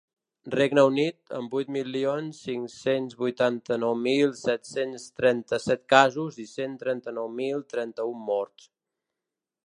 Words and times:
Regne 0.51 0.83
Unit, 0.91 1.17
amb 1.39 1.51
vuit 1.55 1.67
milions 1.73 2.39
cinc-cents 2.45 3.17
vuitanta-nou 3.19 3.93
mil 4.07 4.33
set-cents 4.39 5.05
trenta-set 5.21 5.83
casos 5.95 6.39
i 6.45 6.47
cent 6.53 6.73
trenta-nou 6.85 7.29
mil 7.43 7.63
trenta-un 7.75 8.25
morts. 8.31 8.67